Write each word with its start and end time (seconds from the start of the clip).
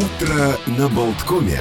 Утро 0.00 0.56
на 0.66 0.88
Болткоме. 0.88 1.60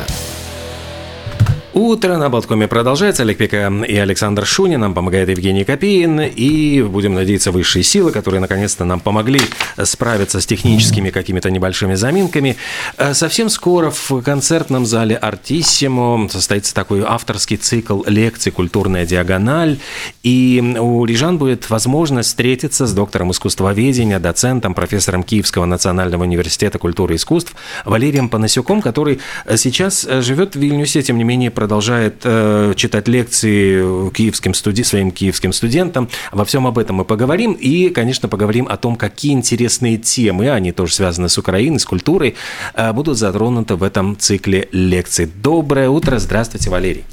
Утро 1.73 2.17
на 2.17 2.29
Болткоме 2.29 2.67
продолжается. 2.67 3.21
Олег 3.21 3.37
Пека 3.37 3.71
и 3.87 3.95
Александр 3.95 4.43
Шунин. 4.43 4.79
Нам 4.79 4.95
помогает 4.95 5.29
Евгений 5.29 5.63
Копеин. 5.63 6.19
И 6.19 6.81
будем 6.81 7.13
надеяться, 7.13 7.51
высшие 7.51 7.83
силы, 7.83 8.11
которые 8.11 8.41
наконец-то 8.41 8.85
нам 8.85 8.99
помогли 8.99 9.39
справиться 9.83 10.41
с 10.41 10.47
техническими 10.47 11.11
какими-то 11.11 11.51
небольшими 11.51 11.93
заминками. 11.93 12.57
Э, 12.97 13.13
совсем 13.13 13.49
скоро 13.49 13.91
в 13.91 14.21
концертном 14.23 14.87
зале 14.87 15.15
Артиссимо 15.15 16.27
состоится 16.29 16.73
такой 16.73 17.03
авторский 17.05 17.57
цикл 17.57 18.01
лекций 18.07 18.51
«Культурная 18.51 19.05
диагональ». 19.05 19.77
И 20.23 20.75
у 20.79 21.05
рижан 21.05 21.37
будет 21.37 21.69
возможность 21.69 22.29
встретиться 22.29 22.87
с 22.87 22.93
доктором 22.93 23.29
искусствоведения, 23.29 24.19
доцентом, 24.19 24.73
профессором 24.73 25.21
Киевского 25.21 25.65
национального 25.65 26.23
университета 26.23 26.79
культуры 26.79 27.13
и 27.13 27.17
искусств 27.17 27.53
Валерием 27.85 28.27
Панасюком, 28.27 28.81
который 28.81 29.19
сейчас 29.55 30.07
живет 30.09 30.55
в 30.55 30.59
Вильнюсе, 30.59 31.03
тем 31.03 31.19
не 31.19 31.23
менее 31.23 31.51
продолжает 31.59 32.21
э, 32.23 32.71
читать 32.77 33.09
лекции 33.09 34.09
киевским 34.11 34.53
студи... 34.53 34.83
своим 34.83 35.11
киевским 35.11 35.51
студентам. 35.51 36.07
Во 36.31 36.45
всем 36.45 36.65
об 36.65 36.77
этом 36.77 36.95
мы 36.95 37.03
поговорим. 37.03 37.51
И, 37.51 37.89
конечно, 37.89 38.29
поговорим 38.29 38.65
о 38.69 38.77
том, 38.77 38.95
какие 38.95 39.33
интересные 39.33 39.97
темы, 39.97 40.49
они 40.51 40.71
тоже 40.71 40.93
связаны 40.93 41.27
с 41.27 41.37
Украиной, 41.37 41.81
с 41.81 41.85
культурой, 41.85 42.35
э, 42.75 42.93
будут 42.93 43.17
затронуты 43.17 43.75
в 43.75 43.83
этом 43.83 44.17
цикле 44.17 44.69
лекций. 44.71 45.25
Доброе 45.25 45.89
утро. 45.89 46.17
Здравствуйте, 46.17 46.69
Валерий. 46.69 47.03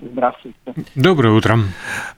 Здравствуйте. 0.00 0.56
Доброе 0.94 1.34
утро. 1.34 1.58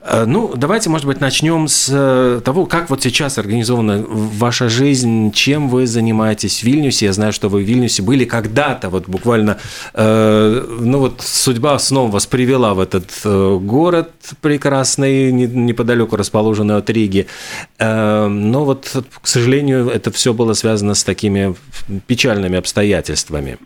Э, 0.01 0.25
ну, 0.25 0.53
давайте, 0.55 0.89
может 0.89 1.05
быть, 1.05 1.19
начнем 1.19 1.67
с 1.67 1.89
э, 1.91 2.41
того, 2.43 2.65
как 2.65 2.89
вот 2.89 3.03
сейчас 3.03 3.37
организована 3.37 4.03
ваша 4.07 4.69
жизнь, 4.69 5.31
чем 5.31 5.67
вы 5.67 5.85
занимаетесь 5.85 6.61
в 6.61 6.63
Вильнюсе. 6.63 7.07
Я 7.07 7.13
знаю, 7.13 7.33
что 7.33 7.49
вы 7.49 7.63
в 7.63 7.65
Вильнюсе 7.65 8.01
были 8.01 8.23
когда-то, 8.23 8.89
вот 8.89 9.09
буквально, 9.09 9.57
э, 9.93 10.77
ну 10.79 10.99
вот 10.99 11.21
судьба 11.21 11.77
снова 11.79 12.11
вас 12.11 12.25
привела 12.27 12.73
в 12.73 12.79
этот 12.79 13.11
город 13.25 14.11
прекрасный, 14.41 15.31
неподалеку 15.31 16.15
расположенный 16.15 16.77
от 16.77 16.89
Риги. 16.89 17.27
Э, 17.77 18.27
но 18.27 18.63
вот, 18.63 18.95
к 19.21 19.27
сожалению, 19.27 19.89
это 19.89 20.11
все 20.11 20.33
было 20.33 20.53
связано 20.53 20.93
с 20.93 21.03
такими 21.03 21.55
печальными 22.07 22.57
обстоятельствами. 22.57 23.57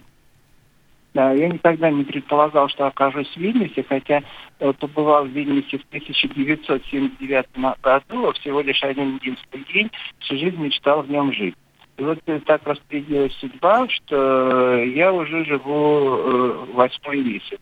Да, 1.13 1.31
я 1.31 1.47
никогда 1.47 1.89
не 1.89 2.03
предполагал, 2.03 2.69
что 2.69 2.85
окажусь 2.85 3.33
в 3.33 3.37
Вильнюсе, 3.37 3.83
хотя 3.83 4.21
э, 4.59 4.73
побывал 4.73 5.25
в 5.25 5.29
Вильнюсе 5.29 5.79
в 5.79 5.83
1979 5.85 7.45
году, 7.81 8.31
всего 8.33 8.61
лишь 8.61 8.83
один 8.83 9.15
единственный 9.15 9.65
день, 9.73 9.91
всю 10.19 10.37
жизнь 10.37 10.61
мечтал 10.61 11.01
в 11.01 11.09
нем 11.09 11.33
жить. 11.33 11.55
И 11.97 12.03
вот 12.03 12.19
так 12.45 12.65
распределилась 12.65 13.35
судьба, 13.39 13.89
что 13.89 14.77
я 14.83 15.11
уже 15.11 15.43
живу 15.45 16.15
э, 16.15 16.65
восьмой 16.73 17.23
месяц. 17.23 17.59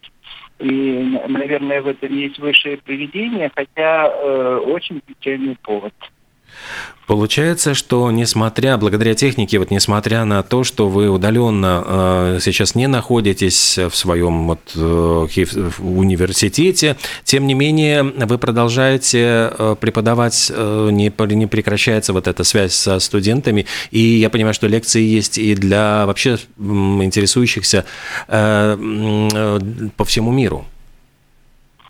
И, 0.59 1.19
наверное, 1.27 1.81
в 1.81 1.87
этом 1.87 2.15
есть 2.15 2.37
высшее 2.39 2.77
поведение, 2.77 3.51
хотя 3.55 4.09
э, 4.09 4.57
очень 4.65 5.01
печальный 5.01 5.55
повод. 5.63 5.93
Получается, 7.07 7.73
что 7.73 8.11
несмотря, 8.11 8.77
благодаря 8.77 9.15
технике, 9.15 9.59
вот 9.59 9.71
несмотря 9.71 10.25
на 10.25 10.43
то, 10.43 10.65
что 10.65 10.89
вы 10.89 11.07
удаленно 11.07 11.81
э, 11.85 12.39
сейчас 12.41 12.75
не 12.75 12.87
находитесь 12.87 13.77
в 13.77 13.95
своем 13.95 14.47
вот, 14.47 14.59
э, 14.75 14.79
университете, 15.79 16.97
тем 17.23 17.47
не 17.47 17.53
менее 17.53 18.03
вы 18.03 18.37
продолжаете 18.37 19.53
э, 19.57 19.75
преподавать, 19.79 20.51
э, 20.53 20.89
не, 20.91 21.13
не 21.35 21.47
прекращается 21.47 22.11
вот 22.11 22.27
эта 22.27 22.43
связь 22.43 22.73
со 22.73 22.99
студентами, 22.99 23.65
и 23.91 23.99
я 24.01 24.29
понимаю, 24.29 24.53
что 24.53 24.67
лекции 24.67 25.01
есть 25.01 25.37
и 25.37 25.55
для 25.55 26.05
вообще 26.05 26.37
интересующихся 26.57 27.85
э, 28.27 28.77
э, 29.33 29.59
по 29.95 30.03
всему 30.03 30.33
миру. 30.33 30.65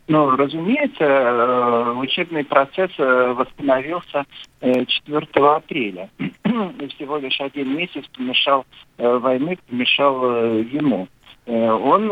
Ну, 0.08 0.30
разумеется, 0.38 1.04
э, 1.04 1.94
учебный 1.98 2.46
процесс 2.46 2.92
э, 2.98 3.34
восстановился 3.34 4.26
4 4.62 4.88
э, 5.06 5.40
апреля. 5.40 6.10
И 6.20 6.88
всего 6.96 7.18
лишь 7.18 7.40
один 7.42 7.76
месяц 7.76 8.06
помешал 8.16 8.66
войны, 8.98 9.58
помешал 9.70 10.56
ему. 10.60 11.08
Он 11.46 12.10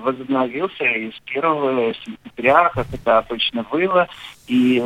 возобновился 0.00 0.82
и 0.82 1.12
с 1.12 1.22
1 1.26 1.94
сентября, 2.04 2.70
как 2.70 2.86
это 2.92 3.18
обычно 3.18 3.62
было, 3.70 4.08
и 4.48 4.82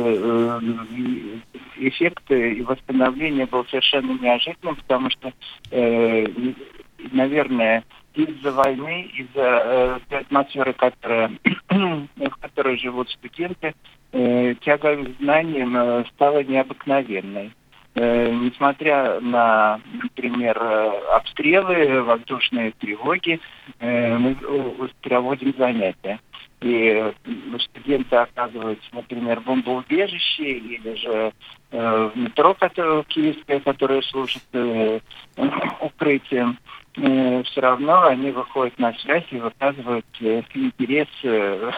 эффект 1.77 2.29
и 2.29 2.61
восстановление 2.61 3.47
был 3.47 3.65
совершенно 3.65 4.11
неожиданным, 4.21 4.75
потому 4.75 5.09
что, 5.09 5.33
наверное, 7.11 7.83
из-за 8.13 8.51
войны, 8.51 9.09
из-за 9.15 9.99
э, 10.09 10.15
атмосферы, 10.17 10.73
которая, 10.73 11.31
в 11.69 12.35
которой 12.41 12.77
живут 12.77 13.09
студенты, 13.09 13.73
э, 14.11 14.55
тяга 14.61 14.95
к 14.95 15.17
знаниям 15.19 15.75
э, 15.75 16.05
стала 16.13 16.43
необыкновенной. 16.43 17.51
Э, 17.95 18.31
несмотря 18.31 19.19
на, 19.19 19.79
например, 20.01 20.57
э, 20.59 20.91
обстрелы, 21.15 22.03
воздушные 22.03 22.71
тревоги, 22.71 23.39
э, 23.79 24.17
мы 24.17 24.35
проводим 25.01 25.53
занятия. 25.57 26.19
И 26.61 27.13
студенты 27.59 28.15
оказываются, 28.15 28.87
например, 28.93 29.41
в 29.41 29.43
бомбоубежище 29.43 30.43
или 30.43 30.95
же 30.95 31.33
э, 31.71 32.11
в 32.13 32.17
метро, 32.17 32.53
которое, 32.53 33.03
киевское, 33.03 33.59
которое 33.59 34.01
служит 34.03 34.43
э, 34.53 34.99
укрытием. 35.81 36.57
Э, 36.95 37.43
все 37.43 37.61
равно 37.61 38.05
они 38.05 38.31
выходят 38.31 38.77
на 38.77 38.93
связь 38.93 39.25
и 39.31 39.37
выказывают 39.37 40.05
э, 40.21 40.43
интерес 40.53 41.07
э, 41.23 41.71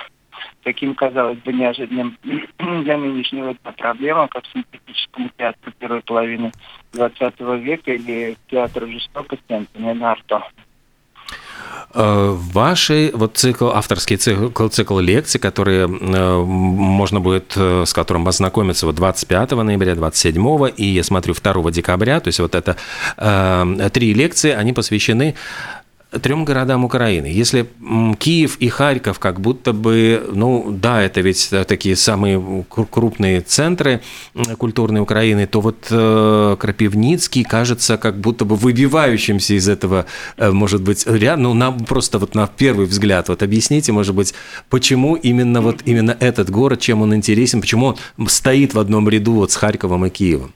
таким, 0.63 0.93
казалось 0.93 1.39
бы, 1.39 1.53
неожиданным 1.53 2.17
для 2.23 2.97
нынешнего 2.97 3.53
дня 3.53 3.71
проблемам, 3.71 4.27
как 4.27 4.45
синтетическому 4.47 5.29
театру 5.37 5.71
первой 5.79 6.01
половины 6.01 6.51
XX 6.91 7.59
века 7.59 7.93
или 7.93 8.35
театру 8.49 8.87
жестокости 8.87 9.53
Антонина 9.53 10.11
Арто. 10.11 10.43
Э, 11.97 12.35
вашей 12.53 13.11
вот 13.11 13.37
цикл, 13.37 13.69
авторский 13.69 14.17
цикл, 14.17 14.67
цикл 14.67 14.99
лекций, 14.99 15.39
которые 15.39 15.85
э, 15.87 16.43
можно 16.43 17.21
будет, 17.21 17.53
э, 17.55 17.85
с 17.85 17.93
которым 17.93 18.27
ознакомиться 18.27 18.85
вот 18.85 18.95
25 18.95 19.51
ноября, 19.51 19.95
27 19.95 20.71
и, 20.75 20.85
я 20.85 21.03
смотрю, 21.05 21.33
2 21.33 21.71
декабря, 21.71 22.19
то 22.19 22.27
есть 22.27 22.39
вот 22.39 22.53
это 22.53 22.75
три 23.93 24.13
лекции, 24.13 24.51
они 24.51 24.73
посвящены 24.73 25.35
трем 26.21 26.45
городам 26.45 26.85
Украины. 26.85 27.27
Если 27.27 27.67
Киев 28.19 28.57
и 28.57 28.69
Харьков 28.69 29.19
как 29.19 29.39
будто 29.39 29.73
бы, 29.73 30.23
ну 30.33 30.67
да, 30.69 31.01
это 31.01 31.21
ведь 31.21 31.51
такие 31.67 31.95
самые 31.95 32.65
крупные 32.69 33.41
центры 33.41 34.01
культурной 34.57 35.01
Украины, 35.01 35.47
то 35.47 35.61
вот 35.61 35.87
э, 35.89 36.57
Крапивницкий 36.59 37.43
кажется 37.43 37.97
как 37.97 38.19
будто 38.19 38.45
бы 38.45 38.55
выбивающимся 38.55 39.53
из 39.53 39.67
этого, 39.67 40.05
э, 40.37 40.51
может 40.51 40.81
быть, 40.81 41.05
ряд, 41.07 41.39
ну 41.39 41.53
на, 41.53 41.71
просто 41.71 42.19
вот 42.19 42.35
на 42.35 42.47
первый 42.47 42.85
взгляд. 42.85 43.29
Вот 43.29 43.43
объясните, 43.43 43.91
может 43.91 44.15
быть, 44.15 44.33
почему 44.69 45.15
именно 45.15 45.61
вот 45.61 45.81
именно 45.85 46.15
этот 46.19 46.49
город, 46.49 46.79
чем 46.79 47.01
он 47.01 47.15
интересен, 47.15 47.61
почему 47.61 47.97
он 48.17 48.27
стоит 48.27 48.73
в 48.73 48.79
одном 48.79 49.09
ряду 49.09 49.33
вот 49.33 49.51
с 49.51 49.55
Харьковом 49.55 50.05
и 50.05 50.09
Киевом? 50.09 50.53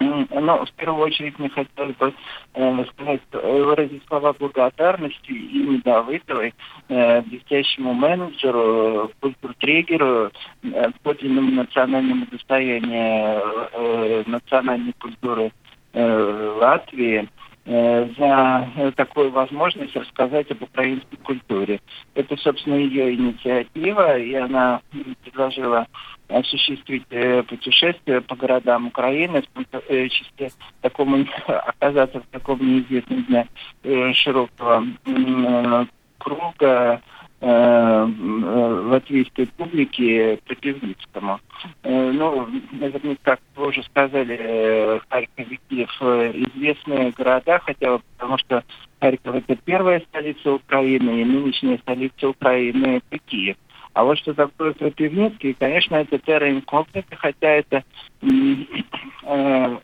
Ну, 0.00 0.64
в 0.64 0.72
первую 0.76 1.04
очередь 1.04 1.38
мне 1.38 1.50
хотелось 1.50 1.94
бы 1.96 2.14
э, 2.54 2.84
сказать, 2.86 3.20
э, 3.32 3.62
выразить 3.62 4.02
слова 4.08 4.32
благодарности 4.32 5.30
Ине 5.30 5.82
Давыдовой, 5.84 6.54
э, 6.88 7.20
блестящему 7.20 7.92
менеджеру, 7.92 9.12
культуртрегеру, 9.20 10.30
э, 10.62 10.90
подлинному 11.02 11.50
национальному 11.50 12.26
достоянию 12.32 13.42
э, 13.72 14.22
национальной 14.26 14.94
культуры 14.94 15.52
э, 15.92 16.56
Латвии. 16.58 17.18
э, 17.24 17.39
за 17.66 18.92
такую 18.96 19.30
возможность 19.30 19.94
рассказать 19.94 20.50
об 20.50 20.62
украинской 20.62 21.16
культуре. 21.16 21.80
Это, 22.14 22.36
собственно, 22.36 22.74
ее 22.74 23.14
инициатива, 23.14 24.18
и 24.18 24.34
она 24.34 24.80
предложила 25.22 25.86
осуществить 26.28 27.04
э, 27.10 27.42
путешествие 27.42 28.20
по 28.20 28.36
городам 28.36 28.86
Украины, 28.86 29.42
в 29.54 29.64
э, 29.88 30.08
числе 30.08 30.50
такому, 30.80 31.26
оказаться 31.46 32.20
в 32.20 32.26
таком 32.30 32.60
неизвестном 32.60 33.24
для 33.24 33.46
э, 33.82 34.12
широкого 34.12 34.84
э, 35.06 35.86
круга 36.18 37.00
э, 37.02 37.19
латвийской 37.40 39.46
публики 39.46 40.38
Пропивницкому. 40.46 41.40
Э, 41.82 42.12
ну, 42.12 42.46
наверняка, 42.72 43.18
как 43.22 43.40
вы 43.56 43.68
уже 43.68 43.82
сказали, 43.84 44.36
э, 44.38 45.00
Харьков 45.08 45.46
и 45.70 45.86
э, 46.00 46.32
известные 46.34 47.12
города, 47.12 47.58
хотя 47.60 47.96
бы 47.96 48.02
потому 48.16 48.38
что 48.38 48.62
Харьков 49.00 49.36
это 49.36 49.56
первая 49.56 50.00
столица 50.00 50.52
Украины, 50.52 51.22
и 51.22 51.24
нынешняя 51.24 51.78
столица 51.78 52.28
Украины 52.28 53.02
это 53.02 53.18
Киев. 53.26 53.56
А 53.92 54.04
вот 54.04 54.18
что 54.18 54.34
такое 54.34 54.72
Крапивницкий, 54.72 55.54
конечно, 55.54 55.96
это 55.96 56.18
терра 56.18 56.50
инкогнита, 56.50 57.16
хотя 57.16 57.48
это 57.48 57.84
э, 58.22 59.76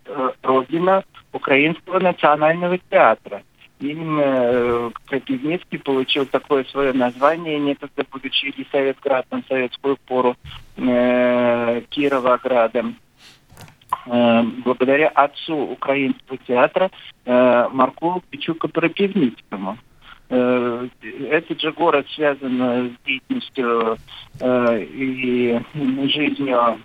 родина 0.42 1.04
Украинского 1.32 1.98
национального 1.98 2.78
театра. 2.90 3.42
Именно 3.80 4.92
Крапивницкий 5.06 5.78
получил 5.78 6.26
такое 6.26 6.64
свое 6.64 6.92
название, 6.92 7.58
некогда 7.58 8.04
будучи 8.10 8.46
Елисаветградом 8.46 9.42
в 9.42 9.46
советскую 9.48 9.96
пору 10.06 10.36
э, 10.76 11.82
Кировоградом. 11.90 12.96
Э, 14.06 14.42
благодаря 14.64 15.08
отцу 15.08 15.56
украинского 15.56 16.38
театра 16.38 16.90
э, 17.24 17.68
Марку 17.72 18.22
Пичука 18.30 18.68
Пропивницкому. 18.68 19.78
Э, 20.28 20.88
этот 21.30 21.60
же 21.60 21.72
город 21.72 22.06
связан 22.14 22.60
с 22.90 23.06
деятельностью 23.06 23.96
э, 24.40 24.82
и 24.82 25.60
жизнью 26.08 26.78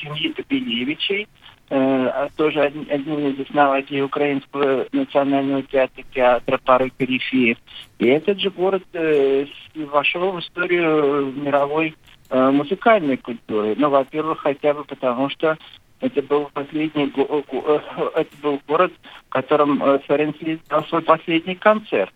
семьи 0.00 0.32
Топилевичей, 0.32 1.24
э, 1.24 1.26
тоже 1.68 2.62
одним 2.62 3.28
из 3.28 3.40
основателей 3.40 4.02
Украинского 4.02 4.86
национального 4.92 5.62
театра, 5.62 6.02
театра 6.14 6.58
пары 6.64 6.90
перифеев. 6.96 7.58
И 7.98 8.06
этот 8.06 8.40
же 8.40 8.50
город 8.50 8.84
вошел 9.74 10.32
в 10.32 10.40
историю 10.40 11.32
мировой 11.36 11.94
музыкальной 12.30 13.16
культуры. 13.18 13.74
Ну, 13.76 13.90
во-первых, 13.90 14.40
хотя 14.40 14.72
бы 14.74 14.84
потому, 14.84 15.28
что 15.28 15.58
это 16.00 16.22
был 16.22 16.48
последний 16.52 17.12
это 17.12 18.36
был 18.42 18.60
город, 18.66 18.92
в 19.26 19.28
котором 19.30 19.78
Ференс 20.06 20.36
дал 20.68 20.84
свой 20.84 21.02
последний 21.02 21.56
концерт 21.56 22.12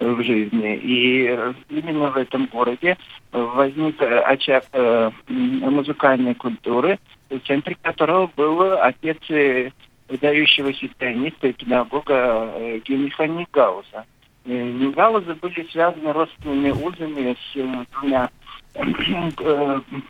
в 0.00 0.22
жизни. 0.22 0.76
И 0.76 1.24
именно 1.70 2.10
в 2.10 2.16
этом 2.16 2.46
городе 2.46 2.96
возник 3.32 4.00
очаг 4.00 4.64
э, 4.72 5.10
музыкальной 5.28 6.34
куры, 6.34 6.98
в 7.30 7.38
центре 7.40 7.76
которого 7.80 8.30
был 8.36 8.80
отец 8.80 9.18
э, 9.30 9.70
выдающегося 10.08 10.88
пианиста 10.98 11.48
и 11.48 11.52
педагога 11.52 12.52
э, 12.54 12.80
Генриха 12.84 13.26
Нигауза. 13.26 14.04
Нигаузы 14.44 15.34
были 15.34 15.68
связаны 15.70 16.12
родственными 16.12 16.70
узами 16.70 17.36
с 17.52 17.86
двумя 17.92 18.30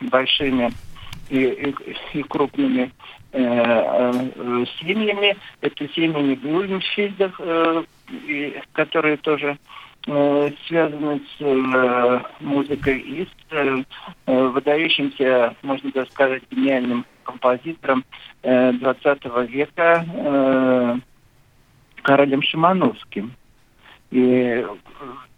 большими 0.09 0.71
и, 1.29 1.39
и, 1.39 1.75
и 2.13 2.23
крупными 2.23 2.91
э, 3.33 3.41
э, 3.41 4.65
семьями. 4.79 5.35
Это 5.61 5.87
семьи 5.89 6.35
Блюмфильдов, 6.35 7.33
э, 7.39 7.83
которые 8.71 9.17
тоже 9.17 9.49
э, 9.49 9.57
связаны 10.05 11.21
с 11.37 11.41
э, 11.41 12.21
музыкой 12.39 12.99
и 12.99 13.25
с 13.25 13.29
э, 13.51 13.83
выдающимся, 14.25 15.55
можно 15.61 15.91
так 15.91 16.09
сказать, 16.09 16.43
гениальным 16.49 17.05
композитором 17.23 18.05
э, 18.43 18.71
20 18.73 19.25
века 19.49 20.05
э, 20.07 20.95
Каролем 22.01 22.41
Шимановским. 22.41 23.33
И, 24.11 24.65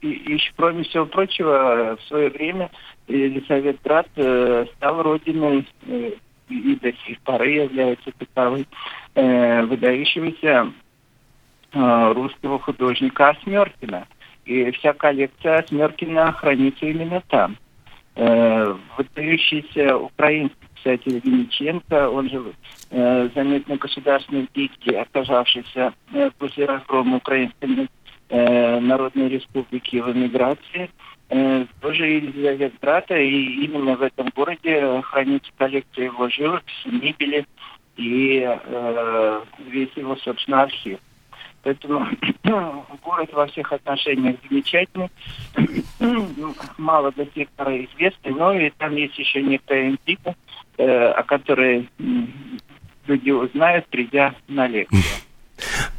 и, 0.02 0.08
и 0.08 0.42
кроме 0.56 0.84
всего 0.84 1.06
прочего, 1.06 1.98
в 2.00 2.08
свое 2.08 2.30
время 2.30 2.70
Елисаветград 3.08 4.08
э, 4.16 4.66
стал 4.78 5.02
родиной 5.02 5.68
э, 5.88 6.12
и 6.50 6.76
до 6.76 6.94
сих 7.06 7.20
пор 7.22 7.44
является 7.44 8.12
таковой 8.12 8.68
э, 9.16 9.62
э, 11.74 12.14
русского 12.14 12.60
художника 12.60 13.36
Смеркина. 13.44 14.08
И 14.52 14.70
вся 14.72 14.92
коллекция 14.92 15.64
Смеркина 15.70 16.34
хранится 16.34 16.86
именно 16.86 17.24
там. 17.30 17.56
Э, 18.16 18.76
выдающийся 18.98 19.96
украинский 19.98 20.68
писатель 20.76 21.22
Винниченко, 21.24 22.10
он 22.10 22.30
же 22.30 22.54
э, 22.90 23.30
заметно 23.34 23.78
государственный 23.78 24.50
деятель, 24.54 24.98
оказавшийся 24.98 25.94
э, 26.14 26.30
после 26.38 26.66
разгрома 26.66 27.18
Украинской 27.18 27.88
э, 28.28 28.80
Народной 28.82 29.30
Республики 29.30 29.96
в 29.96 30.12
эмиграции, 30.12 30.90
э, 31.30 31.66
тоже 31.80 32.20
брата, 32.82 33.18
и 33.18 33.64
именно 33.64 33.96
в 33.96 34.02
этом 34.02 34.28
городе 34.36 35.02
хранится 35.04 35.50
коллекция 35.58 36.06
его 36.06 36.28
живописи, 36.28 36.88
мебели 36.88 37.46
и 37.96 38.46
э, 38.46 39.42
весь 39.70 39.96
его, 39.96 40.18
собственно, 40.18 40.64
архив. 40.64 41.00
Поэтому 41.64 42.08
город 43.04 43.30
во 43.34 43.48
всех 43.48 43.72
отношениях 43.72 44.38
замечательный, 44.50 45.10
мало 46.78 47.12
до 47.12 47.26
пор 47.26 47.70
известный, 47.70 48.32
но 48.32 48.54
и 48.54 48.70
там 48.72 48.96
есть 48.96 49.18
еще 49.18 49.42
некоторые 49.42 49.92
интриги, 49.92 50.36
э, 50.78 51.08
о 51.12 51.24
которой 51.24 51.90
люди 53.08 53.32
узнают, 53.32 53.86
придя 53.88 54.34
на 54.48 54.68
лекцию. 54.68 55.02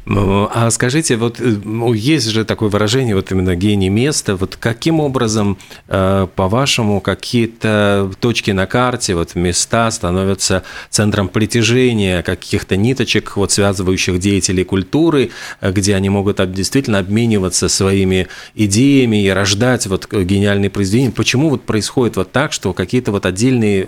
А 0.05 0.69
скажите, 0.69 1.15
вот 1.15 1.39
э, 1.39 1.55
ну, 1.63 1.93
есть 1.93 2.27
же 2.27 2.43
такое 2.43 2.67
выражение, 2.67 3.15
вот 3.15 3.31
именно 3.31 3.55
гений 3.55 3.87
места, 3.87 4.35
вот 4.35 4.57
каким 4.57 4.99
образом, 4.99 5.57
э, 5.87 6.27
по-вашему, 6.35 6.99
какие-то 6.99 8.11
точки 8.19 8.51
на 8.51 8.65
карте, 8.65 9.15
вот 9.15 9.35
места 9.35 9.89
становятся 9.91 10.63
центром 10.89 11.29
притяжения 11.29 12.21
каких-то 12.21 12.75
ниточек, 12.75 13.37
вот 13.37 13.53
связывающих 13.53 14.19
деятелей 14.19 14.65
культуры, 14.65 15.31
э, 15.61 15.71
где 15.71 15.95
они 15.95 16.09
могут 16.09 16.33
действительно 16.51 16.99
обмениваться 16.99 17.69
своими 17.69 18.27
идеями 18.55 19.23
и 19.23 19.29
рождать 19.29 19.87
вот 19.87 20.11
гениальные 20.11 20.69
произведения? 20.69 21.11
Почему 21.11 21.49
вот 21.49 21.63
происходит 21.63 22.17
вот 22.17 22.33
так, 22.33 22.51
что 22.51 22.73
какие-то 22.73 23.13
вот 23.13 23.25
отдельные 23.25 23.87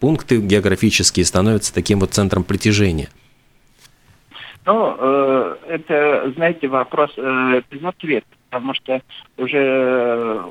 пункты 0.00 0.36
географические 0.36 1.24
становятся 1.24 1.72
таким 1.72 2.00
вот 2.00 2.12
центром 2.12 2.44
притяжения? 2.44 3.08
Ну, 4.66 4.96
э, 4.98 5.56
это, 5.68 6.32
знаете, 6.36 6.68
вопрос 6.68 7.12
э, 7.16 7.62
без 7.70 7.82
ответа, 7.82 8.26
потому 8.50 8.74
что 8.74 9.00
уже 9.38 9.58
э, 9.58 10.50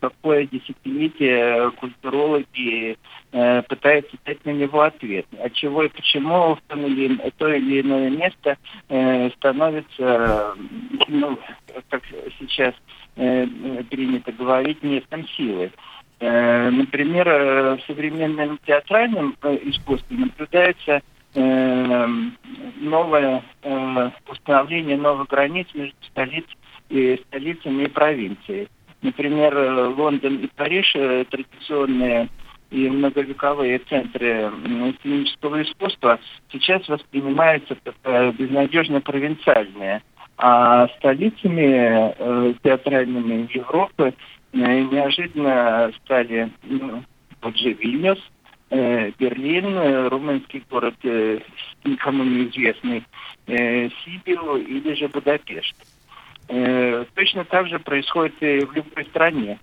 какое 0.00 0.46
десятилетие 0.46 1.72
культурологи 1.72 2.96
э, 3.32 3.62
пытаются 3.62 4.16
дать 4.24 4.44
на 4.44 4.50
него 4.50 4.82
ответ. 4.82 5.26
От 5.42 5.54
чего 5.54 5.82
и 5.82 5.88
почему 5.88 6.54
в 6.54 6.60
том 6.68 6.86
или, 6.86 7.16
то 7.36 7.48
или 7.48 7.80
иное 7.80 8.10
место 8.10 8.56
э, 8.88 9.30
становится, 9.30 10.54
ну, 11.08 11.36
как 11.88 12.02
сейчас 12.38 12.74
э, 13.16 13.46
принято 13.90 14.30
говорить, 14.30 14.82
местом 14.84 15.26
силы. 15.28 15.72
Э, 16.20 16.70
например, 16.70 17.28
э, 17.28 17.76
в 17.76 17.80
современном 17.86 18.58
театральном 18.64 19.36
искусстве 19.42 20.16
наблюдается 20.16 21.02
новое 22.80 23.42
э, 23.62 24.10
установление 24.28 24.96
новых 24.96 25.28
границ 25.28 25.66
между 25.74 25.96
столиц 26.10 26.44
и 26.88 27.20
столицами 27.26 27.84
и 27.84 27.88
провинцией. 27.88 28.68
Например, 29.02 29.56
э, 29.56 29.86
Лондон 29.88 30.36
и 30.36 30.46
Париж 30.48 30.92
э, 30.94 31.24
традиционные 31.30 32.28
и 32.70 32.88
многовековые 32.88 33.78
центры 33.78 34.52
сценического 34.98 35.62
искусства 35.62 36.18
сейчас 36.52 36.86
воспринимаются 36.88 37.76
как 37.82 37.94
э, 38.04 38.32
безнадежно 38.32 39.00
провинциальные. 39.00 40.02
А 40.36 40.88
столицами 40.98 42.14
э, 42.16 42.54
театральными 42.62 43.48
Европы 43.52 44.14
э, 44.52 44.56
неожиданно 44.56 45.92
стали 46.04 46.50
ну, 46.62 47.02
тот 47.40 47.56
же 47.56 47.72
Вильнюс, 47.72 48.18
Э, 48.18 48.37
Берлин, 48.70 49.76
э, 49.76 50.08
румынский 50.08 50.62
город, 50.70 50.94
э, 51.02 51.40
никому 51.84 52.24
неизвестный, 52.24 53.04
Сибиру 53.46 54.56
или 54.56 54.92
же 54.92 55.08
Будапешт. 55.08 55.74
Точно 57.14 57.44
так 57.44 57.68
же 57.68 57.78
происходит 57.78 58.34
и 58.42 58.60
в 58.60 58.72
любой 58.74 59.06
стране. 59.06 59.58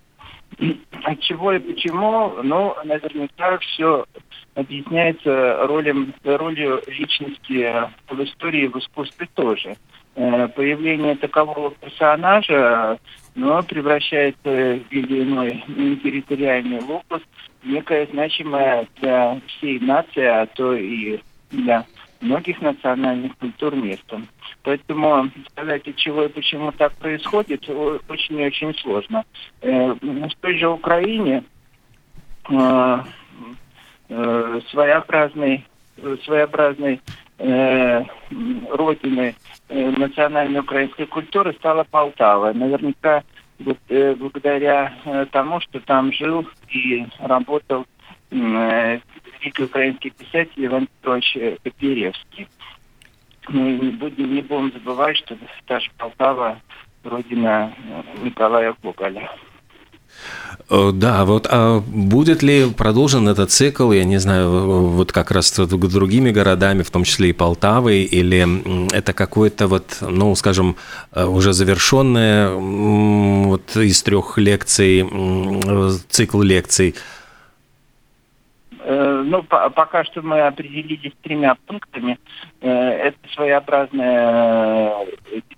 От 1.04 1.20
чего 1.20 1.52
и 1.52 1.58
почему? 1.58 2.42
Ну, 2.42 2.74
наверняка 2.84 3.58
все 3.58 4.04
объясняется 4.54 5.66
ролем, 5.66 6.14
ролью 6.24 6.82
личности 6.86 7.72
в 8.08 8.24
истории 8.24 8.66
в 8.66 8.76
искусстве 8.78 9.28
тоже. 9.34 9.76
Появление 10.14 11.14
такового 11.16 11.70
персонажа 11.72 12.98
но 13.36 13.62
превращает 13.62 14.34
в 14.42 14.48
или 14.48 15.22
иной 15.22 15.62
территориальный 16.02 16.80
локус 16.80 17.20
некая 17.62 18.06
значимая 18.06 18.88
для 19.00 19.38
всей 19.46 19.78
нации, 19.80 20.24
а 20.24 20.46
то 20.46 20.74
и 20.74 21.20
для 21.50 21.84
многих 22.20 22.60
национальных 22.60 23.36
культур 23.38 23.74
место. 23.74 24.22
Поэтому 24.62 25.30
сказать, 25.50 25.86
от 25.86 25.96
чего 25.96 26.24
и 26.24 26.28
почему 26.28 26.72
так 26.72 26.92
происходит, 26.94 27.68
очень 27.68 28.40
и 28.40 28.46
очень 28.46 28.74
сложно. 28.74 29.24
Э, 29.60 29.92
в 29.92 30.34
той 30.40 30.58
же 30.58 30.68
Украине 30.68 31.44
э, 32.50 32.98
э, 34.08 34.60
своеобразной, 34.70 35.64
своеобразной 36.24 37.00
родины 37.38 39.34
национальной 39.68 40.60
украинской 40.60 41.04
культуры 41.04 41.52
стала 41.52 41.84
Полтава. 41.84 42.54
Наверняка 42.54 43.24
благодаря 43.58 44.94
тому, 45.32 45.60
что 45.60 45.80
там 45.80 46.14
жил 46.14 46.48
и 46.70 47.06
работал 47.18 47.84
великий 49.46 49.64
украинский 49.64 50.10
писатель 50.10 50.66
Иван 50.66 50.86
Петрович 50.86 51.38
Котляревский. 51.62 52.48
Мы 53.48 53.72
не 53.78 53.90
будем, 53.90 54.34
не 54.34 54.42
будем 54.42 54.72
забывать, 54.72 55.16
что 55.16 55.36
же 55.80 55.90
Полтава 55.98 56.60
родина 57.04 57.72
Николая 58.22 58.74
Гоголя. 58.82 59.30
Э, 60.68 60.90
да, 60.92 61.24
вот 61.24 61.46
а 61.48 61.80
будет 61.80 62.42
ли 62.42 62.68
продолжен 62.70 63.28
этот 63.28 63.52
цикл, 63.52 63.92
я 63.92 64.04
не 64.04 64.18
знаю, 64.18 64.88
вот 64.88 65.12
как 65.12 65.30
раз 65.30 65.48
с 65.48 65.66
другими 65.66 66.32
городами, 66.32 66.82
в 66.82 66.90
том 66.90 67.04
числе 67.04 67.30
и 67.30 67.32
Полтавой, 67.32 68.02
или 68.02 68.92
это 68.92 69.12
какое-то 69.12 69.68
вот, 69.68 69.98
ну, 70.00 70.34
скажем, 70.34 70.76
э, 71.12 71.24
уже 71.24 71.52
завершенное 71.52 72.50
вот 72.52 73.76
из 73.76 74.02
трех 74.02 74.38
лекций, 74.38 75.04
цикл 76.08 76.42
лекций– 76.42 76.96
Э, 78.88 79.22
ну, 79.26 79.42
пока 79.42 80.04
что 80.04 80.22
мы 80.22 80.42
определились 80.42 81.12
тремя 81.20 81.56
пунктами. 81.66 82.20
Э, 82.60 82.70
это 82.70 83.18
своеобразная, 83.34 85.06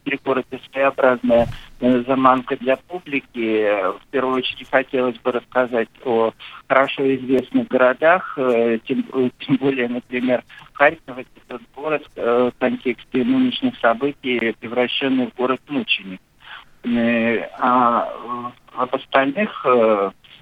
перекор, 0.03 0.39
это 0.39 0.59
своеобразная 0.71 1.47
э, 1.81 2.05
заманка 2.07 2.57
для 2.57 2.77
публики. 2.77 3.69
В 3.99 4.07
первую 4.11 4.37
очередь 4.37 4.71
хотелось 4.71 5.19
бы 5.19 5.33
рассказать 5.33 5.91
о 6.07 6.33
хорошо 6.69 7.15
известных 7.17 7.69
городах, 7.69 8.39
тем, 8.87 9.05
тем 9.41 9.57
более, 9.57 9.89
например, 9.89 10.43
Харьков, 10.73 11.19
это 11.19 11.29
тот 11.49 11.63
город 11.77 12.09
в 12.17 12.53
контексте 12.59 13.25
нынешних 13.25 13.79
событий, 13.79 14.55
превращенный 14.59 15.27
в 15.27 15.35
город 15.35 15.61
мученик. 15.69 16.21
А 17.59 18.53
об 18.75 18.95
остальных 18.95 19.67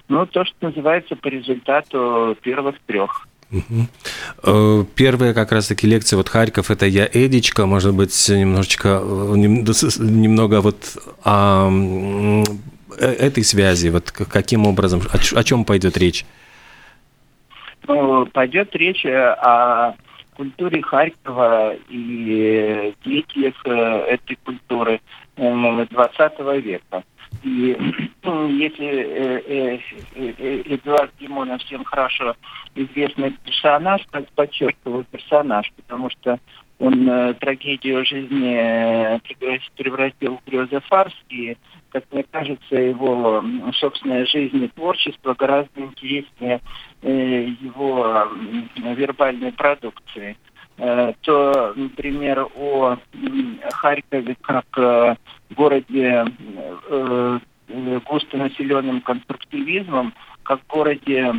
ну, 0.09 0.25
то, 0.25 0.45
что 0.45 0.55
называется 0.61 1.15
по 1.15 1.27
результату 1.27 2.37
первых 2.41 2.79
трех. 2.85 3.27
Угу. 3.51 4.87
Первая 4.95 5.33
как 5.33 5.51
раз-таки 5.51 5.87
лекция 5.87 6.17
вот 6.17 6.27
Харьков, 6.27 6.69
это 6.69 6.85
я 6.85 7.05
Эдичка, 7.05 7.65
может 7.65 7.93
быть, 7.93 8.11
немножечко, 8.29 9.01
э, 9.01 9.35
немного 9.37 10.61
вот 10.61 10.97
о 11.23 11.69
э, 12.99 13.05
этой 13.05 13.43
связи, 13.43 13.87
вот 13.87 14.11
каким 14.11 14.65
образом, 14.67 15.01
о 15.11 15.43
чем 15.43 15.63
пойдет 15.63 15.97
речь? 15.97 16.25
Ну, 17.87 18.25
пойдет 18.25 18.75
речь 18.75 19.05
о 19.05 19.95
культуре 20.35 20.81
Харькова 20.81 21.75
и 21.89 22.93
деятелях 23.05 23.55
этой 23.65 24.37
культуры 24.43 24.99
20 25.37 26.39
века. 26.63 27.03
И 27.47 27.77
если 28.59 28.87
э, 28.87 29.41
э, 29.47 29.79
э, 30.15 30.61
Эдуард 30.65 31.11
Димонов 31.17 31.61
всем 31.63 31.85
хорошо 31.85 32.35
известный 32.75 33.31
персонаж, 33.45 34.05
подчеркиваю 34.35 35.05
персонаж, 35.05 35.71
потому 35.77 36.09
что 36.09 36.39
он 36.79 37.09
э, 37.09 37.33
трагедию 37.35 38.05
жизни 38.05 38.53
э, 38.53 39.19
превратил 39.77 40.37
в 40.37 40.49
грезы 40.49 40.81
фарс, 40.81 41.13
и, 41.29 41.57
как 41.89 42.03
мне 42.11 42.25
кажется, 42.29 42.75
его 42.75 43.41
собственная 43.75 44.25
жизнь 44.25 44.61
и 44.61 44.67
творчество 44.67 45.33
гораздо 45.33 45.79
интереснее 45.79 46.59
э, 47.01 47.47
его 47.61 48.27
э, 48.75 48.93
вербальной 48.93 49.53
продукции. 49.53 50.35
Э, 50.77 51.13
то, 51.21 51.73
например, 51.75 52.47
о 52.55 52.97
Харькове 53.71 54.35
как 54.41 54.65
э, 54.77 55.15
городе 55.55 56.25
э, 56.89 57.39
густонаселенным 58.05 59.01
конструктивизмом, 59.01 60.13
как 60.43 60.61
городе 60.69 61.33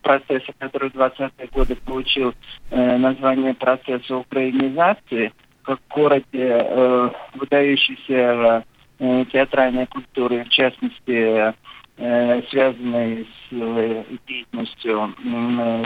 процесса, 0.00 0.52
который 0.58 0.90
в 0.90 0.94
20-е 0.94 1.48
годы 1.52 1.76
получил 1.76 2.32
название 2.70 3.52
процесса 3.52 4.16
украинизации, 4.16 5.34
как 5.62 5.78
городе 5.90 7.12
выдающейся 7.34 8.64
театральной 8.98 9.86
культуры, 9.88 10.44
в 10.44 10.48
частности, 10.48 11.54
связанной 12.48 13.28
с 13.50 14.06
деятельностью 14.26 15.14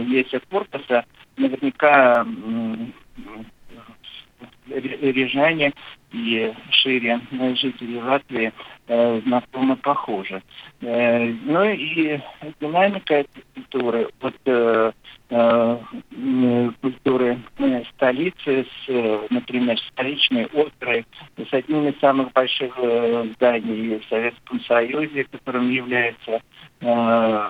Леся 0.07 0.41
Корпуса, 0.49 1.05
наверняка 1.37 2.27
рижане 4.67 5.73
и 6.13 6.53
шире 6.71 7.21
жители 7.57 7.99
Латвии 7.99 8.53
э, 8.87 9.21
знакомы 9.27 9.77
похожи. 9.77 10.43
Э, 10.81 11.27
ну 11.45 11.65
и 11.65 12.21
динамика 12.61 13.15
этой 13.15 13.45
культуры, 13.55 14.09
вот 14.21 14.35
э, 14.45 14.93
э, 15.31 15.79
культуры 16.81 17.39
э, 17.59 17.83
столицы, 17.95 18.65
с, 18.65 18.89
э, 18.89 19.27
например, 19.31 19.79
столичной 19.93 20.47
оперой, 20.47 21.05
с 21.37 21.53
одним 21.53 21.89
из 21.89 21.99
самых 21.99 22.33
больших 22.33 22.73
э, 22.77 23.27
зданий 23.35 23.99
в 23.99 24.05
Советском 24.09 24.61
Союзе, 24.61 25.25
которым 25.25 25.71
является 25.71 26.41
э, 26.81 27.49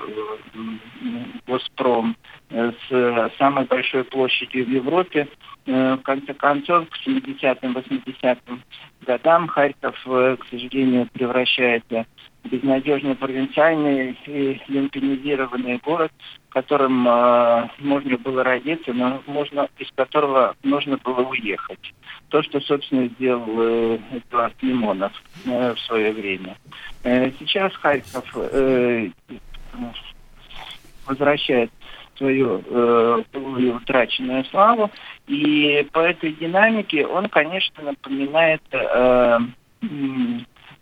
Госпром, 1.47 2.17
э, 2.49 2.73
с 2.89 3.33
самой 3.37 3.67
большой 3.67 4.05
площадью 4.05 4.65
в 4.65 4.71
Европе, 4.71 5.29
Э, 5.29 5.44
в 5.67 6.03
конце 6.03 6.35
концов, 6.35 6.89
к 6.89 6.97
70-м, 7.07 7.77
80-м 7.77 8.63
годам 9.05 9.49
Харьков, 9.49 9.97
э, 10.07 10.37
к 10.39 10.47
сожалению, 10.51 11.09
превращается 11.13 12.07
в 12.43 12.49
безнадежно 12.49 13.15
провинциальный 13.15 14.19
и 14.27 14.61
люмпинизированный 14.69 15.79
город, 15.79 16.13
в 16.49 16.53
котором 16.53 17.07
э, 17.09 17.69
можно 17.79 18.19
было 18.19 18.45
родиться, 18.45 18.93
но 18.93 19.23
можно, 19.27 19.69
из 19.79 19.91
которого 19.93 20.55
нужно 20.63 20.99
было 20.99 21.23
уехать. 21.23 21.95
То, 22.29 22.43
что, 22.43 22.61
собственно, 22.61 23.09
сделал 23.09 23.47
э, 23.49 23.99
Эдуард 24.13 24.55
Лимонов 24.63 25.13
э, 25.47 25.75
в 25.75 25.81
свое 25.81 26.13
время. 26.13 26.57
Э, 27.03 27.31
сейчас 27.39 27.75
Харьков 27.77 28.25
э, 28.37 29.11
возвращает 31.07 31.71
свою 32.17 32.63
э, 32.65 33.23
утраченную 33.33 34.45
славу. 34.47 34.91
И 35.27 35.87
по 35.93 36.01
этой 36.01 36.33
динамике 36.33 37.07
он, 37.07 37.29
конечно, 37.29 37.85
напоминает 37.85 38.63
э, 38.73 39.39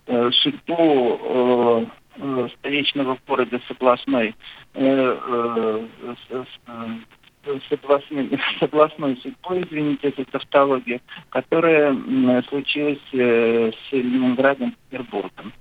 э, 0.07 0.31
судьбу 0.33 1.21
э, 1.23 1.87
э, 2.17 2.49
столичного 2.59 3.19
города 3.27 3.61
с 3.67 3.71
областной, 3.71 4.35
э, 4.75 5.19
э, 5.29 5.87
с, 6.31 6.47
с 7.45 7.73
областной, 7.73 8.31
с 8.59 8.63
областной 8.63 9.17
судьбой, 9.17 9.63
извините, 9.63 10.09
это 10.09 10.25
тавтология, 10.27 11.01
которая 11.31 11.95
случилась 12.49 13.01
э, 13.13 13.73
с 13.73 13.93
Ленинградом 13.93 14.71
и 14.71 14.91
Петербургом. 14.91 15.53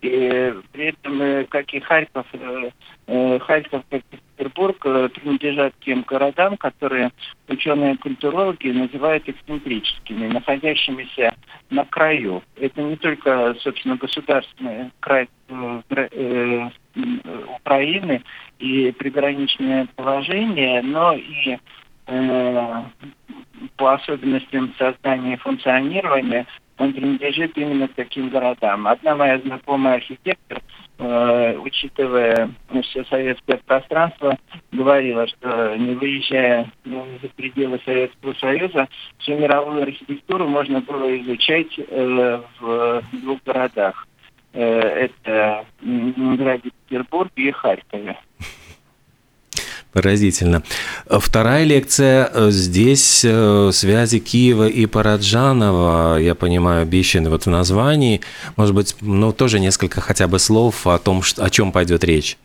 И 0.00 0.54
при 0.72 0.86
этом, 0.86 1.20
э, 1.20 1.44
как 1.44 1.72
и 1.74 1.80
Харьков, 1.80 2.26
э, 2.32 2.70
э, 3.06 3.38
Харьков, 3.40 3.82
как 3.90 4.02
и 4.10 4.16
Петербург, 4.36 4.78
принадлежат 4.78 5.74
тем 5.80 6.02
городам, 6.02 6.56
которые 6.56 7.10
ученые-культурологи 7.48 8.68
называют 8.68 9.28
эксцентрическими, 9.28 10.28
находящимися 10.28 11.34
на 11.68 11.84
краю. 11.84 12.42
Это 12.56 12.80
не 12.80 12.96
только, 12.96 13.54
собственно, 13.60 13.96
государственный 13.96 14.90
край 15.00 15.28
Украины 17.60 18.22
и 18.58 18.92
приграничное 18.92 19.86
положение, 19.94 20.82
но 20.82 21.14
и 21.14 21.58
по 23.76 23.94
особенностям 23.94 24.74
создания 24.78 25.34
и 25.34 25.38
функционирования 25.38 26.46
он 26.80 26.94
принадлежит 26.94 27.56
именно 27.58 27.88
таким 27.88 28.30
городам. 28.30 28.88
Одна 28.88 29.14
моя 29.14 29.38
знакомая 29.38 29.96
архитектор, 29.96 30.62
э, 30.98 31.58
учитывая 31.58 32.50
все 32.84 33.04
советское 33.04 33.58
пространство, 33.58 34.38
говорила, 34.72 35.26
что 35.26 35.76
не 35.76 35.94
выезжая 35.94 36.72
ну, 36.84 37.06
за 37.22 37.28
пределы 37.28 37.80
Советского 37.84 38.32
Союза, 38.34 38.88
всю 39.18 39.36
мировую 39.36 39.82
архитектуру 39.82 40.48
можно 40.48 40.80
было 40.80 41.20
изучать 41.20 41.78
э, 41.78 42.42
в 42.60 43.02
двух 43.12 43.42
городах. 43.44 44.08
Э, 44.54 44.80
это 44.80 45.66
Ленинграде, 45.82 46.70
Петербург 46.88 47.30
и 47.36 47.50
Харькове. 47.50 48.16
Поразительно. 49.92 50.62
Вторая 51.08 51.64
лекция 51.64 52.30
э, 52.32 52.50
здесь 52.50 53.24
э, 53.24 53.70
связи 53.72 54.20
Киева 54.20 54.68
и 54.68 54.86
Параджанова, 54.86 56.18
я 56.18 56.36
понимаю, 56.36 56.82
обещаны 56.82 57.28
вот 57.28 57.46
в 57.46 57.50
названии. 57.50 58.20
Может 58.56 58.74
быть, 58.74 58.94
ну, 59.00 59.32
тоже 59.32 59.58
несколько 59.58 60.00
хотя 60.00 60.28
бы 60.28 60.38
слов 60.38 60.86
о 60.86 60.98
том, 60.98 61.22
о 61.38 61.50
чем 61.50 61.72
пойдет 61.72 62.04
речь. 62.04 62.38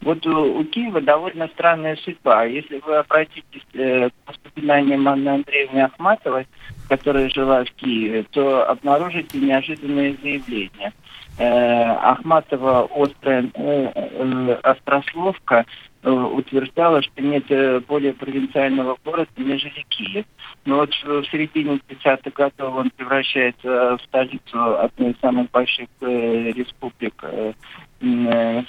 Вот 0.00 0.24
у, 0.26 0.60
у 0.60 0.64
Киева 0.64 1.00
довольно 1.00 1.48
странная 1.48 1.96
судьба. 1.96 2.44
Если 2.44 2.80
вы 2.86 2.98
обратитесь 2.98 3.66
э, 3.74 4.10
к 4.10 4.28
воспоминаниям 4.28 5.08
Анны 5.08 5.28
Андреевны 5.28 5.80
Ахматовой, 5.80 6.46
которая 6.88 7.28
жила 7.30 7.64
в 7.64 7.70
Киеве, 7.72 8.24
то 8.30 8.64
обнаружите 8.68 9.38
неожиданное 9.38 10.14
заявление– 10.22 10.92
Э, 11.02 11.09
Ахматова 11.42 12.88
острая 12.94 13.50
э, 13.54 13.92
э, 13.94 14.52
острословка 14.62 15.64
утверждала, 16.02 17.02
что 17.02 17.22
нет 17.22 17.44
более 17.86 18.12
провинциального 18.12 18.96
города, 19.04 19.30
нежели 19.36 19.84
Киев. 19.88 20.26
Но 20.64 20.76
вот 20.76 20.90
в 20.90 21.24
середине 21.30 21.80
30-х 21.88 22.30
годов 22.30 22.74
он 22.74 22.90
превращается 22.90 23.96
в 23.96 24.02
столицу 24.04 24.78
одной 24.78 25.12
из 25.12 25.20
самых 25.20 25.50
больших 25.50 25.88
республик 26.00 27.24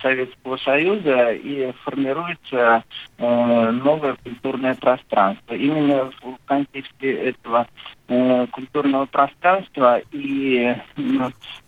Советского 0.02 0.58
Союза 0.58 1.32
и 1.32 1.72
формируется 1.84 2.84
новое 3.18 4.16
культурное 4.24 4.76
пространство. 4.76 5.54
Именно 5.54 6.12
в 6.22 6.38
контексте 6.46 7.14
этого 7.14 7.68
культурного 8.08 9.06
пространства 9.06 10.02
и 10.12 10.76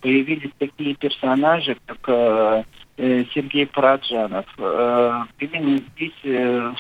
появились 0.02 0.52
такие 0.60 0.96
персонажи, 0.96 1.78
как 1.86 2.10
Э, 2.14 2.64
Сергей 2.98 3.66
Параджанов. 3.66 4.46
Э, 4.58 5.24
именно 5.40 5.78
здесь 5.78 6.14
э, 6.24 6.74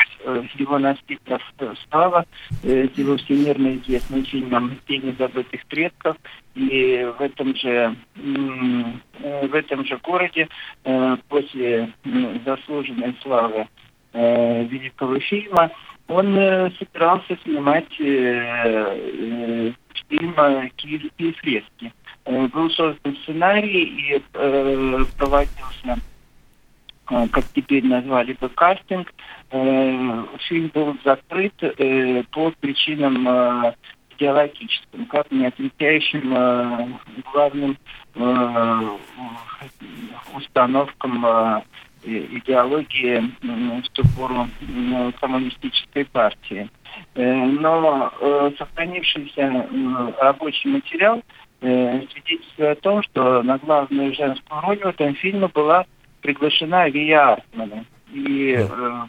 его 0.55 0.77
настигла 0.77 1.39
слава 1.89 2.25
с 2.61 2.97
его 2.97 3.17
всемирно 3.17 3.75
известным 3.77 4.23
фильмом 4.23 4.77
«Тени 4.87 5.15
забытых 5.17 5.65
предков». 5.65 6.15
И 6.53 7.11
в 7.17 7.21
этом 7.21 7.55
же, 7.55 7.95
в 8.15 9.55
этом 9.55 9.83
же 9.85 9.97
городе 9.97 10.47
после 11.29 11.89
заслуженной 12.45 13.15
славы 13.23 13.67
великого 14.13 15.19
фильма 15.19 15.71
он 16.07 16.35
собирался 16.77 17.35
снимать 17.43 17.91
фильм 20.09 20.35
«Киевские 20.77 21.33
фрески». 21.33 21.91
Э, 22.25 22.47
был 22.47 22.69
создан 22.71 23.17
сценарий 23.23 23.83
и 23.83 24.23
э, 24.33 25.05
проводился, 25.17 25.99
э, 27.09 27.27
как 27.27 27.43
теперь 27.53 27.85
назвали 27.85 28.33
бы, 28.33 28.49
кастинг. 28.49 29.13
Фильм 29.49 30.71
был 30.73 30.97
закрыт 31.05 31.53
по 32.31 32.51
причинам 32.59 33.27
идеологическим, 34.15 35.05
как 35.05 35.29
не 35.29 35.45
отвечающим 35.45 36.97
главным 37.31 37.77
установкам 40.33 41.23
идеологии 42.05 43.31
в 43.41 44.49
э, 44.61 45.11
коммунистической 45.19 46.05
партии. 46.05 46.69
Но 47.15 48.11
сохранившийся 48.57 49.67
рабочий 50.19 50.69
материал 50.69 51.21
свидетельствует 51.63 52.77
о 52.77 52.81
том, 52.81 53.03
что 53.03 53.41
на 53.41 53.57
главную 53.57 54.13
женскую 54.13 54.61
роль 54.61 54.79
в 54.79 54.85
этом 54.85 55.15
фильме 55.15 55.47
была 55.47 55.85
приглашена 56.21 56.89
Вия 56.89 57.33
Артмана. 57.33 57.85
И 58.11 58.55
э, 58.57 59.01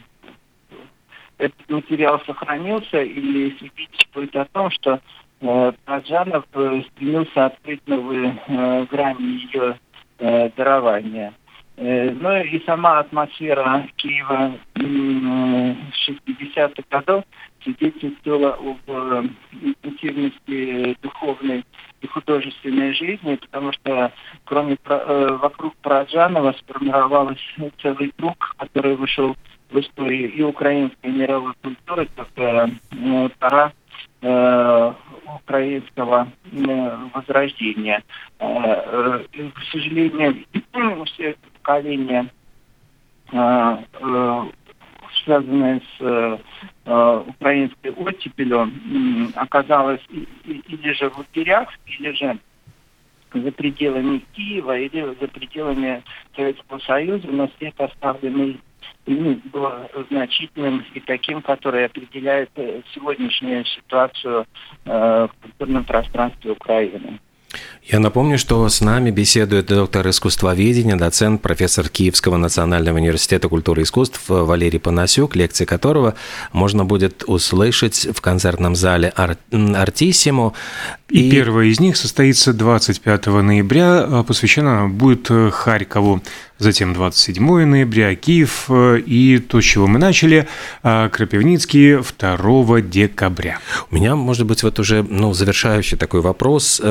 этот 1.37 1.69
материал 1.69 2.21
сохранился 2.25 3.01
и 3.01 3.57
свидетельствует 3.57 4.35
о 4.35 4.45
том, 4.45 4.71
что 4.71 5.01
э, 5.41 5.73
Праджанов 5.85 6.45
э, 6.53 6.81
стремился 6.91 7.47
открыть 7.47 7.85
новые 7.87 8.41
э, 8.47 8.85
грани 8.89 9.23
ее 9.23 9.77
э, 10.19 10.49
дарования. 10.55 11.33
Э, 11.77 12.11
ну 12.11 12.41
и 12.41 12.63
сама 12.65 12.99
атмосфера 12.99 13.85
Киева 13.97 14.53
60-х 14.75 16.83
годов 16.89 17.25
свидетельствовала 17.63 18.53
об 18.53 18.79
э, 18.87 19.23
интенсивности 19.61 20.97
духовной 21.01 21.65
и 22.01 22.07
художественной 22.07 22.93
жизни, 22.93 23.35
потому 23.35 23.73
что 23.73 24.13
кроме 24.45 24.77
э, 24.85 25.37
вокруг 25.41 25.75
Параджанова 25.77 26.55
сформировалась 26.59 27.41
целый 27.81 28.13
круг, 28.17 28.55
который 28.57 28.95
вышел 28.95 29.35
в 29.69 29.77
историю 29.77 30.31
и 30.31 30.41
украинской 30.43 31.07
мировой 31.07 31.53
культуры, 31.61 32.07
как 32.15 32.29
э, 32.37 32.67
пора 33.39 33.73
э, 34.21 34.93
украинского 35.41 36.29
э, 36.53 36.97
возрождения. 37.13 38.01
Э, 38.39 39.25
э, 39.33 39.49
к 39.53 39.61
сожалению, 39.71 40.45
все 41.07 41.35
поколения 41.65 42.29
э, 43.31 43.77
э, 44.01 44.43
связанное 45.23 45.81
с 45.97 46.39
э, 46.85 47.23
украинской 47.27 47.91
оттепелью, 47.91 48.67
э, 48.67 49.31
оказалось 49.35 50.01
или 50.45 50.93
же 50.93 51.09
в 51.09 51.17
лагерях, 51.17 51.69
или 51.87 52.11
же 52.11 52.39
за 53.33 53.51
пределами 53.51 54.23
Киева, 54.33 54.77
или 54.77 55.15
за 55.19 55.27
пределами 55.27 56.03
Советского 56.35 56.79
Союза, 56.79 57.27
но 57.27 57.49
след 57.57 57.79
оставленный 57.79 58.61
ими 59.05 59.41
был 59.51 59.67
значительным 60.09 60.85
и 60.93 60.99
таким, 60.99 61.41
который 61.41 61.85
определяет 61.85 62.51
э, 62.55 62.81
сегодняшнюю 62.93 63.65
ситуацию 63.65 64.45
э, 64.85 65.27
в 65.27 65.41
культурном 65.41 65.83
пространстве 65.83 66.51
Украины. 66.51 67.19
Я 67.87 67.99
напомню, 67.99 68.39
что 68.39 68.67
с 68.67 68.81
нами 68.81 69.11
беседует 69.11 69.67
доктор 69.67 70.09
искусствоведения, 70.09 70.95
доцент, 70.95 71.43
профессор 71.43 71.87
Киевского 71.87 72.35
национального 72.35 72.97
университета 72.97 73.47
культуры 73.47 73.81
и 73.81 73.83
искусств 73.83 74.21
Валерий 74.27 74.79
Панасюк, 74.79 75.35
лекции 75.35 75.65
которого 75.65 76.15
можно 76.51 76.83
будет 76.83 77.23
услышать 77.27 78.07
в 78.11 78.21
концертном 78.21 78.75
зале 78.75 79.13
Ар... 79.15 79.37
Артисимо. 79.51 80.53
И, 81.09 81.27
и 81.27 81.31
первая 81.31 81.67
из 81.67 81.79
них 81.79 81.95
состоится 81.97 82.53
25 82.53 83.27
ноября, 83.27 83.99
а 83.99 84.23
посвящена 84.23 84.87
будет 84.87 85.29
Харькову. 85.53 86.23
Затем 86.57 86.93
27 86.93 87.65
ноября 87.65 88.15
Киев 88.15 88.67
э, 88.69 88.99
и 89.05 89.39
то, 89.39 89.59
с 89.59 89.63
чего 89.65 89.87
мы 89.87 89.99
начали, 89.99 90.47
а, 90.83 91.09
Крапивницкий 91.09 91.97
2 91.97 92.81
декабря. 92.81 93.59
У 93.91 93.95
меня, 93.95 94.15
может 94.15 94.45
быть, 94.45 94.63
вот 94.63 94.79
уже 94.79 95.03
ну, 95.03 95.33
завершающий 95.33 95.97
такой 95.97 96.21
вопрос. 96.21 96.81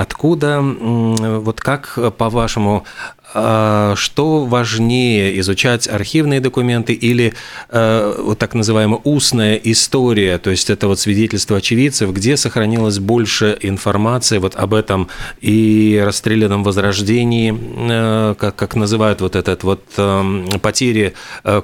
Откуда, 0.00 0.62
вот 0.62 1.60
как, 1.60 1.98
по-вашему, 2.16 2.84
а, 3.18 3.19
что 3.32 4.44
важнее, 4.44 5.38
изучать 5.40 5.86
архивные 5.88 6.40
документы 6.40 6.92
или 6.92 7.32
э, 7.68 8.14
вот 8.18 8.38
так 8.38 8.54
называемая 8.54 9.00
устная 9.04 9.56
история, 9.56 10.38
то 10.38 10.50
есть 10.50 10.70
это 10.70 10.88
вот 10.88 10.98
свидетельство 10.98 11.58
очевидцев, 11.58 12.12
где 12.12 12.36
сохранилось 12.36 12.98
больше 12.98 13.56
информации 13.60 14.38
вот 14.38 14.56
об 14.56 14.74
этом 14.74 15.08
и 15.40 16.00
расстрелянном 16.04 16.64
возрождении, 16.64 17.54
э, 17.54 18.34
как, 18.36 18.56
как 18.56 18.74
называют 18.74 19.20
вот 19.20 19.36
этот 19.36 19.62
вот 19.62 19.84
э, 19.96 20.44
потери 20.60 21.14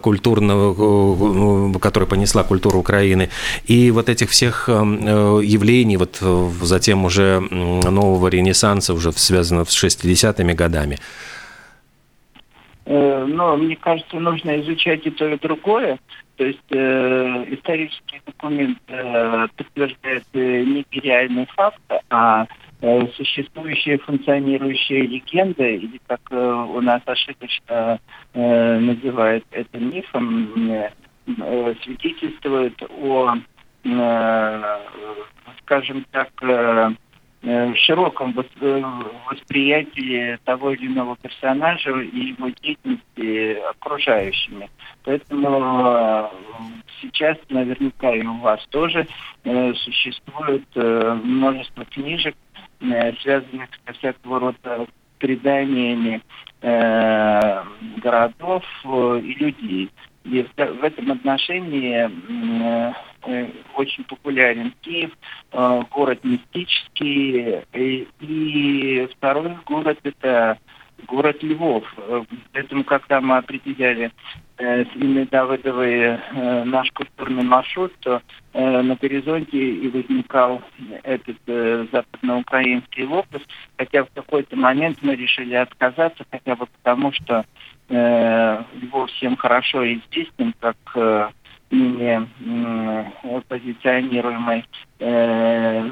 культурного, 0.00 1.79
который 1.79 2.07
понесла 2.09 2.42
культура 2.44 2.76
Украины, 2.76 3.29
и 3.66 3.90
вот 3.90 4.09
этих 4.09 4.31
всех 4.31 4.68
явлений, 4.68 5.96
вот 5.96 6.18
затем 6.62 7.05
уже 7.05 7.40
нового 7.40 8.29
ренессанса, 8.29 8.94
уже 8.94 9.12
связанного 9.12 9.64
с 9.64 9.85
60-ми 9.85 10.55
годами. 10.55 10.98
Э, 12.87 13.25
но 13.27 13.57
мне 13.57 13.75
кажется, 13.75 14.16
нужно 14.18 14.61
изучать 14.61 15.05
и 15.07 15.11
то, 15.11 15.29
и 15.29 15.38
другое. 15.38 15.99
То 16.37 16.44
есть 16.44 16.62
э, 16.70 17.44
исторический 17.49 18.22
документ 18.25 18.79
э, 18.87 19.49
подтверждает 19.57 20.25
э, 20.35 20.62
не 20.62 20.87
реальный 20.92 21.46
факт, 21.46 21.81
а 22.11 22.46
э, 22.81 23.07
существующие 23.16 23.99
функционирующие 23.99 25.03
легенды, 25.03 25.77
или 25.77 26.01
как 26.07 26.20
э, 26.31 26.37
у 26.37 26.81
нас 26.81 27.03
ошибочно 27.07 27.99
э, 28.35 28.79
называют 28.79 29.44
это 29.51 29.79
мифом, 29.79 30.70
э, 30.70 30.90
э, 31.27 31.75
о, 32.88 33.35
э, 33.85 34.77
скажем 35.62 36.07
так, 36.12 36.29
э, 36.42 36.90
Э, 37.42 37.75
широком 37.75 38.35
э, 38.61 38.83
восприятии 39.31 40.38
того 40.44 40.72
или 40.72 40.87
иного 40.87 41.16
персонажа 41.16 41.90
и 42.01 42.31
его 42.31 42.49
деятельности 42.49 43.61
окружающими. 43.70 44.70
Поэтому 45.05 45.83
э, 45.87 46.29
сейчас 47.01 47.37
наверняка 47.51 48.14
и 48.14 48.25
у 48.25 48.38
вас 48.38 48.64
тоже 48.70 49.07
существует 49.44 50.64
множество 50.75 51.85
книжек, 51.85 52.35
связанных 52.81 53.68
со 53.87 53.92
всякого 53.92 54.40
рода 54.40 54.87
преданиями 55.18 56.20
городов 56.61 58.64
и 58.85 59.37
людей. 59.38 59.90
И 60.25 60.42
в 60.42 60.83
этом 60.83 61.12
отношении 61.12 62.11
очень 63.74 64.04
популярен 64.04 64.72
Киев, 64.80 65.10
э, 65.52 65.82
город 65.90 66.20
мистический. 66.24 67.62
И, 67.72 68.08
и 68.20 69.08
второй 69.16 69.56
город 69.66 69.98
это 70.02 70.58
город 71.06 71.42
Львов. 71.42 71.84
Поэтому, 72.52 72.82
когда 72.84 73.20
мы 73.20 73.36
определяли 73.36 74.10
с 74.56 74.88
Инной 74.94 75.26
Давыдовой 75.26 76.18
наш 76.64 76.90
культурный 76.92 77.42
маршрут, 77.42 77.92
то 78.00 78.22
на 78.54 78.96
горизонте 78.96 79.58
и 79.58 79.88
возникал 79.88 80.62
этот 81.02 81.36
западноукраинский 81.92 83.04
лопус, 83.04 83.42
хотя 83.76 84.04
в 84.04 84.10
какой-то 84.14 84.56
момент 84.56 84.96
мы 85.02 85.16
решили 85.16 85.54
отказаться, 85.54 86.24
хотя 86.30 86.56
бы 86.56 86.66
потому, 86.82 87.12
что 87.12 87.44
его 87.90 89.06
всем 89.08 89.36
хорошо 89.36 89.84
известен 89.84 90.54
как 90.58 91.32
ныне 91.70 92.29
позиционируемой 93.48 94.64
э, 94.98 95.83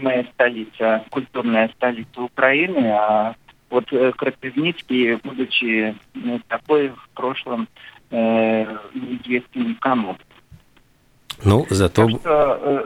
моя 0.00 0.24
столица, 0.34 1.04
культурная 1.10 1.68
столица 1.76 2.22
Украины, 2.22 2.86
а 2.88 3.34
вот 3.70 3.92
э, 3.92 4.12
Крапивницкий, 4.12 5.16
будучи 5.16 5.94
такой 6.48 6.88
в 6.88 7.08
прошлом 7.14 7.68
э, 8.10 8.76
неизвестен 8.94 9.70
никому. 9.70 10.16
Ну, 11.44 11.66
зато... 11.70 12.06
Так 12.06 12.20
что, 12.20 12.60
Э, 12.62 12.84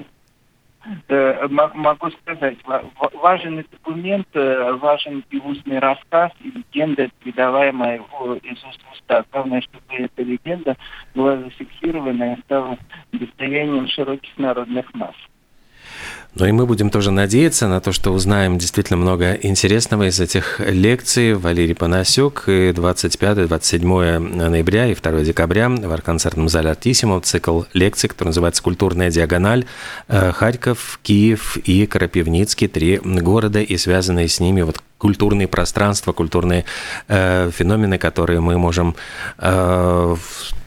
могу 1.75 2.11
сказать, 2.11 2.57
важен 3.15 3.65
документ, 3.71 4.27
э, 4.35 4.73
важен 4.75 5.25
и 5.31 5.39
устный 5.39 5.79
рассказ, 5.79 6.33
и 6.41 6.51
легенда, 6.51 7.09
передаваемая 7.21 7.97
из 8.43 8.65
уст 8.65 8.81
в 8.83 8.93
уста. 8.93 9.25
Главное, 9.33 9.61
чтобы 9.61 9.85
эта 9.91 10.23
легенда 10.23 10.77
была 11.15 11.37
зафиксирована 11.37 12.35
и 12.35 12.41
стала 12.43 12.79
достоянием 13.13 13.89
широких 13.89 14.37
народных 14.39 14.93
масс. 14.95 15.17
Ну 16.35 16.47
и 16.47 16.53
мы 16.53 16.67
будем 16.67 16.91
тоже 16.91 17.11
надеяться 17.11 17.69
на 17.69 17.81
то, 17.81 17.91
что 17.91 18.13
узнаем 18.13 18.59
действительно 18.59 18.97
много 18.97 19.33
интересного 19.35 20.09
из 20.09 20.21
этих 20.21 20.61
лекций. 20.61 21.35
Валерий 21.35 21.75
Панасюк, 21.75 22.45
25-27 22.47 24.19
ноября 24.49 24.87
и 24.87 24.95
2 24.95 25.13
декабря 25.23 25.69
в 25.69 25.93
арт-концертном 25.93 26.49
зале 26.49 26.71
Артисимо 26.71 27.21
цикл 27.23 27.63
лекций, 27.73 28.09
который 28.09 28.29
называется 28.29 28.63
«Культурная 28.63 29.11
диагональ». 29.11 29.65
Э, 30.07 30.31
Харьков, 30.33 31.01
Киев 31.03 31.57
и 31.57 31.87
Крапивницкий, 31.87 32.69
три 32.69 33.01
города 33.03 33.61
и 33.61 33.77
связанные 33.77 34.29
с 34.29 34.39
ними 34.39 34.63
вот 34.63 34.81
культурные 34.99 35.49
пространства, 35.49 36.13
культурные 36.13 36.65
э, 37.07 37.51
феномены, 37.53 37.99
которые 37.99 38.41
мы 38.41 38.59
можем 38.59 38.97
э, 39.39 40.17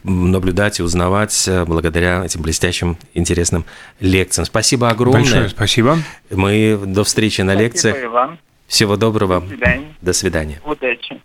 наблюдать 0.04 0.80
и 0.80 0.82
узнавать 0.82 1.46
э, 1.46 1.64
благодаря 1.64 2.24
этим 2.24 2.42
блестящим, 2.42 2.96
интересным 3.14 3.64
лекциям. 4.00 4.46
Спасибо 4.46 4.88
огромное. 4.88 5.22
Большое 5.22 5.48
спасибо. 5.48 5.98
Мы 6.30 6.78
до 6.84 7.04
встречи 7.04 7.42
на 7.42 7.52
спасибо 7.52 7.62
лекциях. 7.62 8.02
И 8.02 8.06
вам. 8.06 8.38
Всего 8.66 8.96
доброго. 8.96 9.40
До 9.40 9.48
свидания. 9.48 9.94
До 10.00 10.12
свидания. 10.12 10.60
Удачи. 10.64 11.20